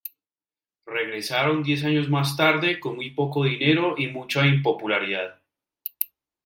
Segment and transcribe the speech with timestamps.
[0.87, 5.39] Regresaron diez años más tarde con muy poco dinero y mucha impopularidad.